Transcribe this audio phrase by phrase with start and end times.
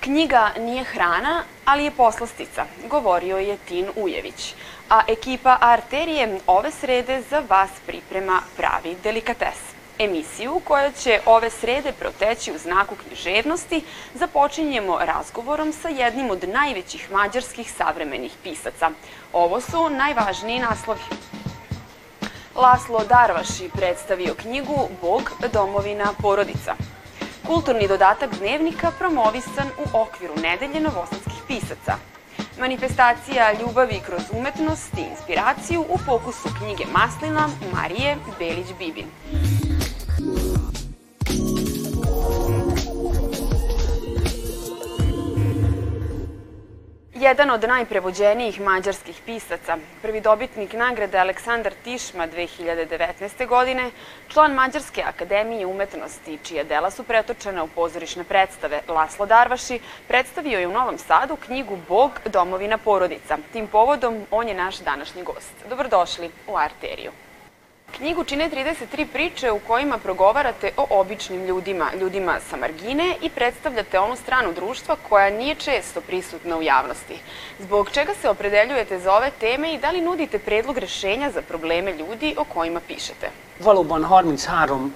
[0.00, 4.54] Knjiga nije hrana, ali je poslastica, govorio je Tin Ujević.
[4.90, 9.69] A ekipa Arterije ove srede za vas priprema pravi delikates.
[10.00, 13.82] Emisiju koja će ove srede proteći u znaku književnosti
[14.14, 18.90] započinjemo razgovorom sa jednim od najvećih mađarskih savremenih pisaca.
[19.32, 21.00] Ovo su najvažniji naslovi.
[22.54, 26.74] Laslo Darvaši predstavio knjigu Bog, domovina, porodica–
[27.50, 31.94] Kulturni dodatak dnevnika promovisan u okviru nedelje novosadskih pisaca.
[32.58, 39.04] Manifestacija ljubavi kroz umetnost i inspiraciju u fokusu knjige Maslina Marije Belić-Bibin.
[47.20, 53.46] Jedan od najprevođenijih mađarskih pisaca, prvi dobitnik nagrade Aleksandar Tišma 2019.
[53.46, 53.90] godine,
[54.28, 60.68] član Mađarske akademije umetnosti, čija dela su pretočena u pozorišne predstave Laslo Darvaši, predstavio je
[60.68, 63.38] u Novom Sadu knjigu Bog, domovina, porodica.
[63.52, 65.54] Tim povodom on je naš današnji gost.
[65.68, 67.12] Dobrodošli u Arteriju.
[67.96, 73.98] Knjigu čine 33 priče u kojima progovarate o običnim ljudima, ljudima sa margine i predstavljate
[73.98, 77.14] onu stranu društva koja nije često prisutna u javnosti.
[77.58, 81.92] Zbog čega se opredeljujete za ove teme i da li nudite predlog rešenja za probleme
[81.96, 83.30] ljudi o kojima pišete?
[83.60, 84.90] Valóban 33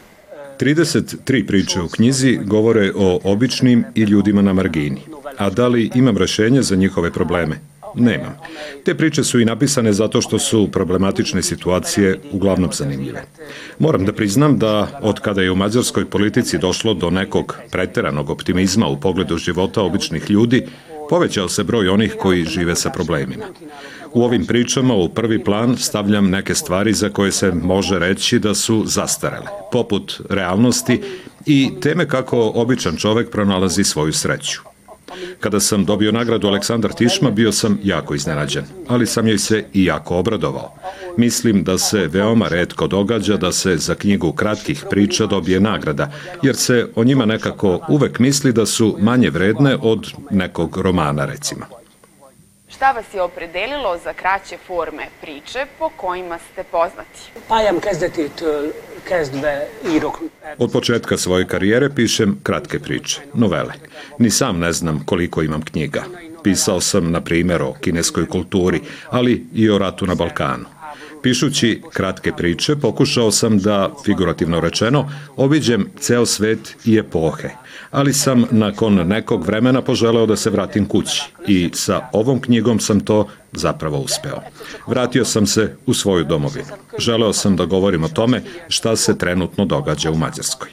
[0.59, 5.01] 33 priče u knjizi govore o običnim i ljudima na margini.
[5.39, 7.74] A da li imam rešenje za njihove probleme?
[7.97, 8.37] Nemam.
[8.85, 13.25] Te priče su i napisane zato što su problematične situacije uglavnom zanimljive.
[13.79, 18.87] Moram da priznam da od kada je u mađarskoj politici došlo do nekog preteranog optimizma
[18.87, 20.67] u pogledu života običnih ljudi,
[21.11, 23.45] povećao se broj onih koji žive sa problemima.
[24.13, 28.55] U ovim pričama u prvi plan stavljam neke stvari za koje se može reći da
[28.55, 31.01] su zastarele, poput realnosti
[31.47, 34.74] i teme kako običan čovek pronalazi svoju sreću.
[35.41, 39.85] Kada sam dobio nagradu Aleksandar Tišma, bio sam jako iznenađen, ali sam joj se i
[39.85, 40.75] jako obradovao.
[41.17, 46.57] Mislim da se veoma redko događa da se za knjigu kratkih priča dobije nagrada, jer
[46.57, 51.67] se o njima nekako uvek misli da su manje vredne od nekog romana, recimo.
[52.69, 57.21] Šta vas je opredelilo za kraće forme priče po kojima ste poznati?
[57.49, 58.94] Kezdetétől kezdve írok.
[60.59, 63.73] Od početka svoje karijere pišem kratke priče, novele.
[64.19, 66.05] Ni sam ne znam koliko imam knjiga.
[66.43, 70.74] Pisao sam, na primjer, o kineskoj kulturi, ali i o ratu na Balkanu.
[71.25, 77.49] Pišući kratke priče, pokušao sam da, figurativno rečeno, obiđem ceo svet i epohe,
[77.91, 83.01] ali sam nakon nekog vremena poželeo da se vratim kući i sa ovom knjigom sam
[83.01, 84.41] to zapravo uspeo.
[84.87, 86.77] Vratio sam se u svoju domovinu.
[86.99, 90.69] Želeo sam da govorim o tome šta se trenutno događa u Mađarskoj.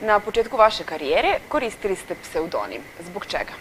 [0.00, 2.80] Na početku vaše karijere koristili ste pseudonim.
[3.10, 3.52] Zbog čega?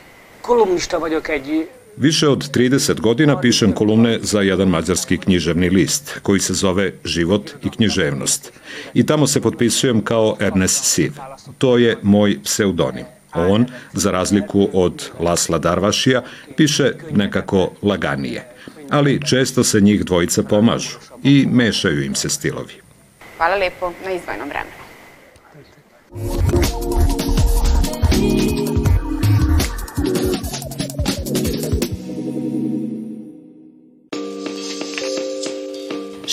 [0.42, 1.66] Kolumnista vagyok egy
[1.98, 7.52] Više od 30 godina pišem kolumne za jedan mađarski književni list, koji se zove Život
[7.64, 8.52] i književnost.
[8.94, 11.12] I tamo se potpisujem kao Ernest Siv.
[11.58, 13.06] To je moj pseudonim.
[13.34, 16.24] On, za razliku od Lasla Darvašija,
[16.58, 18.44] piše nekako laganije.
[18.90, 22.74] Ali često se njih dvojica pomažu i mešaju im se stilovi.
[23.38, 24.86] Hvala lepo na izvojnom vremenu.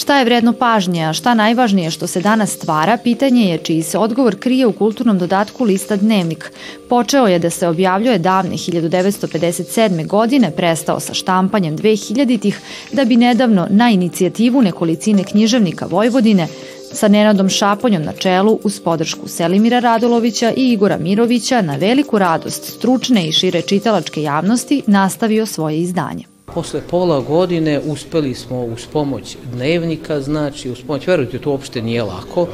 [0.02, 3.98] Šta je vredno pažnje, a šta najvažnije što se danas stvara, pitanje je čiji se
[3.98, 6.52] odgovor krije u kulturnom dodatku lista Dnevnik.
[6.88, 10.06] Počeo je da se objavljuje davne 1957.
[10.06, 12.60] godine, prestao sa štampanjem 2000-ih,
[12.92, 16.48] da bi nedavno na inicijativu nekolicine književnika Vojvodine
[16.92, 22.64] sa Nenadom Šaponjom na čelu uz podršku Selimira Radulovića i Igora Mirovića na veliku radost
[22.64, 26.31] stručne i šire čitalačke javnosti nastavio svoje izdanje.
[26.54, 32.02] Posle pola godine uspeli smo uz pomoć dnevnika, znači uz pomoć, verujte, to uopšte nije
[32.02, 32.46] lako,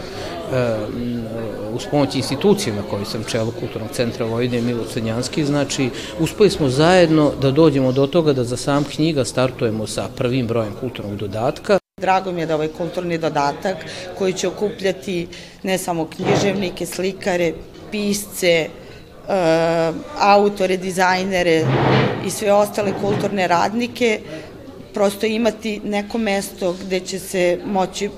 [0.53, 0.77] e,
[1.75, 5.91] uz pomoć institucije na kojoj sam čelo Kulturnog centra Vojvodine Milo Crnjanski, znači
[6.21, 10.73] uspeli smo zajedno da dođemo do toga da za sam knjiga startujemo sa prvim brojem
[10.81, 11.79] kulturnog dodatka.
[12.01, 13.77] Drago mi je da ovaj kulturni dodatak
[14.19, 15.29] koji će okupljati
[15.63, 17.53] ne samo književnike, slikare,
[17.91, 18.69] pisce,
[19.29, 21.65] uh, autore, dizajnere
[22.27, 24.21] i sve ostale kulturne radnike,
[24.95, 28.11] prosto imati neko mesto gde će se moći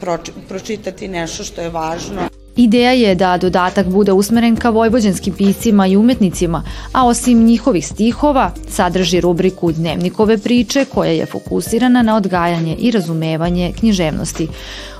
[0.48, 2.22] pročitati nešto što je važno.
[2.56, 6.62] Ideja je da dodatak bude usmeren ka vojvođanskim piscima i umetnicima,
[6.92, 13.72] a osim njihovih stihova sadrži rubriku Dnevnikove priče koja je fokusirana na odgajanje i razumevanje
[13.78, 14.48] književnosti.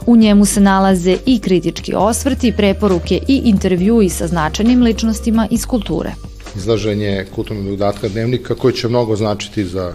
[0.07, 6.30] U njemu se nalaze i kritički osvrti, preporuke i intervjui sa značajnim ličnostima iz kulture.
[6.57, 9.95] Izlaženje kulturnog dodatka dnevnika koji će mnogo značiti za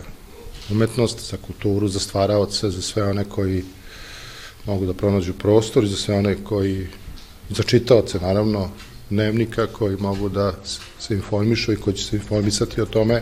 [0.72, 3.64] umetnost, za kulturu, za stvaraoce, za sve one koji
[4.66, 6.88] mogu da pronađu prostor i za sve one koji
[7.50, 8.70] za čitaoce naravno
[9.10, 10.54] dnevnika koji mogu da
[11.00, 13.22] se informišu i koji će se informisati o tome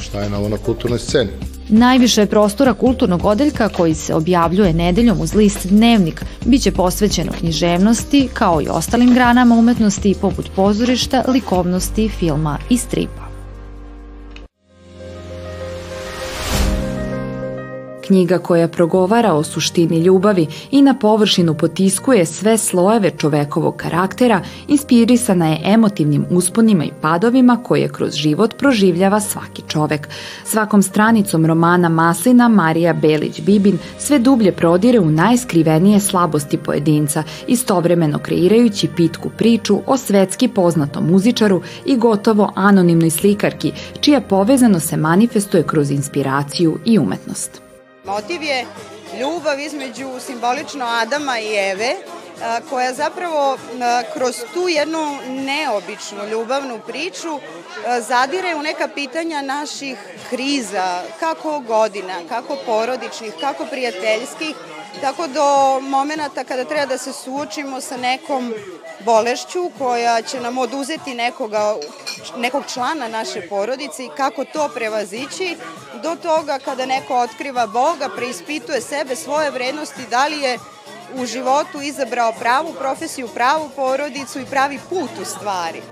[0.00, 1.30] šta je novo na kulturnoj sceni.
[1.68, 8.62] Najviše prostora kulturnog odeljka koji se objavljuje nedeljom uz list Dnevnik biće posvećeno književnosti kao
[8.62, 13.25] i ostalim granama umetnosti poput pozorišta, likovnosti, filma i stripa.
[18.06, 25.48] Knjiga koja progovara o suštini ljubavi i na površinu potiskuje sve slojeve čovekovog karaktera, inspirisana
[25.48, 30.08] je emotivnim usponima i padovima koje kroz život proživljava svaki čovek.
[30.44, 38.88] Svakom stranicom romana Maslina Marija Belić-Bibin sve dublje prodire u najskrivenije slabosti pojedinca, istovremeno kreirajući
[38.96, 45.90] pitku priču o svetski poznatom muzičaru i gotovo anonimnoj slikarki, čija povezano se manifestuje kroz
[45.90, 47.65] inspiraciju i umetnost.
[48.06, 48.66] Motiv je
[49.20, 51.96] ljubav između simbolično Adama i Eve,
[52.70, 53.58] koja zapravo
[54.14, 57.40] kroz tu jednu neobičnu ljubavnu priču
[58.00, 59.98] zadire u neka pitanja naših
[60.30, 64.56] kriza, kako godina, kako porodičnih, kako prijateljskih,
[65.00, 68.54] tako do momenta kada treba da se suočimo sa nekom
[69.04, 71.76] bolešću koja će nam oduzeti nekoga,
[72.36, 75.56] nekog člana naše porodice i kako to prevazići
[76.02, 80.58] do toga kada neko otkriva Boga, preispituje sebe, svoje vrednosti, da li je
[81.14, 85.82] u životu izabrao pravu profesiju, pravu porodicu i pravi put u stvari.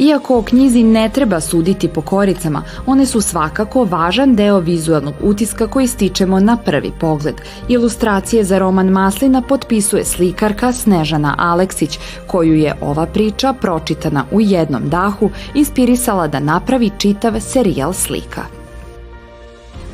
[0.00, 5.66] Iako o knjizi ne treba suditi po koricama, one su svakako važan deo vizualnog utiska
[5.66, 7.34] koji stičemo na prvi pogled.
[7.68, 14.88] Ilustracije za roman Maslina potpisuje slikarka Snežana Aleksić, koju je ova priča, pročitana u jednom
[14.88, 18.59] dahu, inspirisala da napravi čitav serijal slika.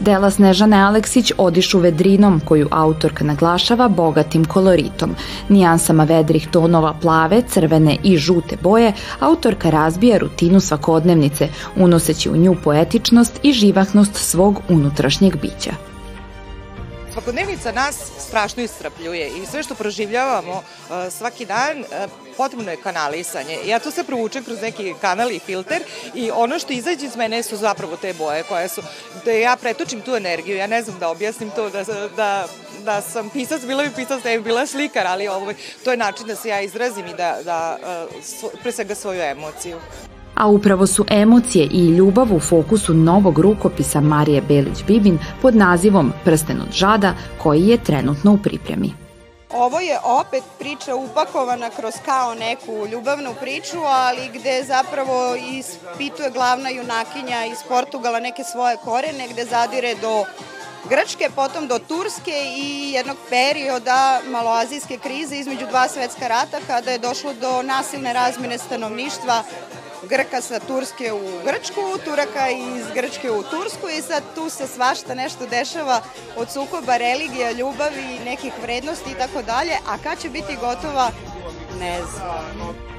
[0.01, 5.15] Dela Snežane Aleksić odišu vedrinom koju autorka naglašava bogatim koloritom.
[5.49, 12.57] Nijansama vedrih tonova plave, crvene i žute boje, autorka razbija rutinu svakodnevnice, unoseći u nju
[12.65, 15.96] poetičnost i živahnost svog unutrašnjeg bića
[17.17, 17.97] svakodnevnica nas
[18.29, 21.87] strašno istrapljuje i sve što proživljavamo uh, svaki dan uh,
[22.37, 23.59] potrebno je kanalisanje.
[23.65, 25.83] Ja to sve provučem kroz neki kanal i filter
[26.15, 28.83] i ono što izađe iz mene su zapravo te boje koje su,
[29.25, 31.85] da ja pretočim tu energiju, ja ne znam da objasnim to, da,
[32.17, 32.47] da,
[32.85, 35.53] da sam pisac, bila bi pisac, da je bila slikar, ali ovo,
[35.85, 37.79] to je način da se ja izrazim i da, da
[38.43, 39.81] uh, pre svega svoju emociju
[40.37, 46.61] a upravo su emocije i ljubav u fokusu novog rukopisa Marije Belić-Bibin pod nazivom Prsten
[46.61, 48.93] od žada, koji je trenutno u pripremi.
[49.51, 56.71] Ovo je opet priča upakovana kroz kao neku ljubavnu priču, ali gde zapravo ispituje glavna
[56.71, 60.25] junakinja iz Portugala neke svoje korene, gde zadire do
[60.89, 66.99] Grčke, potom do Turske i jednog perioda maloazijske krize između dva svetska rata kada je
[66.99, 69.43] došlo do nasilne razmene stanovništva
[70.09, 75.15] Grka sa Turske u Grčku, Turaka iz Grčke u Tursku i sad tu se svašta
[75.15, 76.01] nešto dešava
[76.37, 81.11] od sukoba religija, ljubavi, nekih vrednosti i tako dalje, a kad će biti gotova,
[81.81, 82.96] ne znam.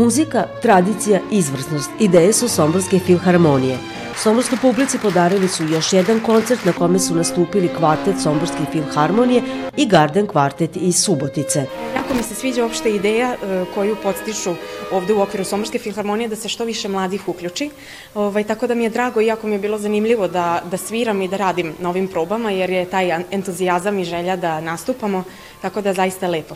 [0.00, 3.78] Muzika, tradicija, izvrsnost, ideje su Somborske filharmonije.
[4.22, 9.42] Somborskoj publici podarili su još jedan koncert na kome su nastupili kvartet Somborske filharmonije
[9.76, 11.66] i Garden kvartet iz Subotice.
[11.96, 14.54] Jako mi se sviđa uopšte ideja e, koju podstiču
[14.92, 17.70] ovde u okviru Somborske filharmonije da se što više mladih uključi.
[18.14, 21.28] Ovaj, tako da mi je drago, iako mi je bilo zanimljivo da, da sviram i
[21.28, 25.24] da radim na ovim probama, jer je taj entuzijazam i želja da nastupamo,
[25.62, 26.54] tako da zaista lepo.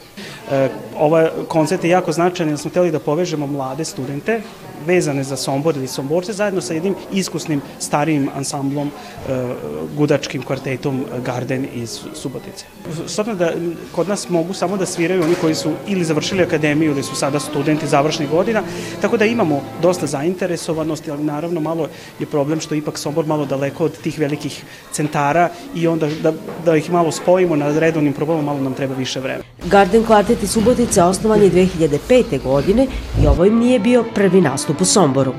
[0.50, 0.68] E,
[0.98, 4.40] ovaj koncert je jako značajan jer smo hteli da povežemo mlade studente
[4.86, 9.54] vezane za Sombor ili Somborce zajedno sa jednim iskusnim starijim ansamblom e,
[9.96, 12.64] gudačkim kvartetom Garden iz Subotice.
[13.06, 13.52] S da
[13.92, 17.40] kod nas mogu samo da sviraju oni koji su ili završili akademiju ili su sada
[17.40, 18.62] studenti završnih godina,
[19.00, 23.84] tako da imamo dosta zainteresovanosti, ali naravno malo je problem što ipak Sombor malo daleko
[23.84, 26.32] od tih velikih centara i onda da,
[26.64, 29.44] da ih malo spojimo na redovnim problemom, malo nam treba više vremena.
[29.64, 32.42] Garden Kvartet iz Subotice osnovan je 2005.
[32.42, 32.86] godine
[33.22, 35.34] i ovo im nije bio prvi nastup u Somboru.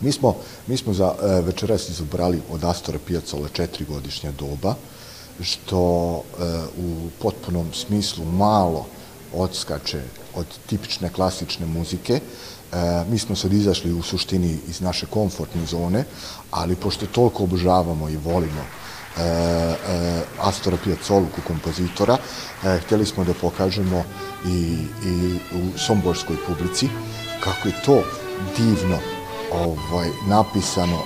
[0.00, 4.74] Mi smo, mi smo za e, večeras izabrali od Astora Pijacola četiri godišnja doba,
[5.42, 6.44] što e,
[6.78, 8.86] u potpunom smislu malo
[9.34, 10.02] odskače
[10.34, 12.14] od tipične klasične muzike.
[12.14, 12.20] E,
[13.10, 16.04] mi smo sad izašli u suštini iz naše komfortne zone,
[16.50, 18.64] ali pošto toliko obožavamo i volimo
[20.40, 22.16] Astora Piazzolu, kompozitora,
[22.64, 24.04] e, htjeli smo da pokažemo
[24.46, 26.88] i, i u somborskoj publici
[27.40, 28.02] kako je to
[28.56, 28.98] divno
[29.52, 30.98] ovaj, napisano.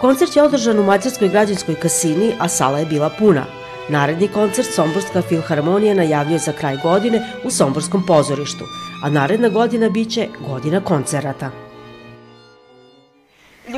[0.00, 3.44] Koncert je održan u Mađarskoj građanskoj kasini, a sala je bila puna.
[3.88, 8.64] Naredni koncert Somborska filharmonija najavljuje za kraj godine u Somborskom pozorištu,
[9.04, 11.65] a naredna godina biće godina koncerata.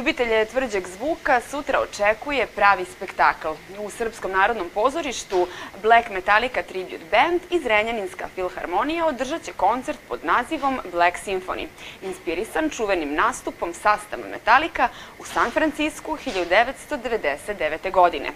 [0.08, 3.48] Ljubitelje tvrđeg zvuka sutra očekuje pravi spektakl.
[3.78, 5.46] U Srpskom narodnom pozorištu
[5.82, 11.66] Black Metallica Tribute Band iz Renjaninska filharmonija održat će koncert pod nazivom Black Symphony,
[12.02, 14.88] inspirisan čuvenim nastupom sastava Metallica
[15.18, 17.90] u San Francisku 1999.
[17.92, 18.30] godine.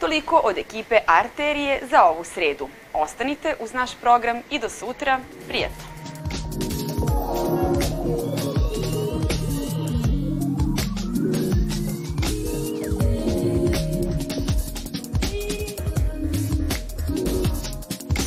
[0.00, 2.68] Toliko od ekipe Arterije za ovu sredu.
[2.92, 5.20] Ostanite uz naš program i do sutra.
[5.48, 5.97] Prijetno!